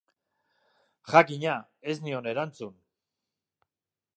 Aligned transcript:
Jakina, 1.11 1.57
ez 1.93 1.97
nion 2.07 2.31
erantzun. 2.33 2.75